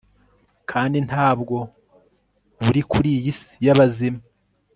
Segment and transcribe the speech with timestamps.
[0.71, 1.57] kandi nta bwo
[2.63, 4.21] buri kuri iyi si y'abazima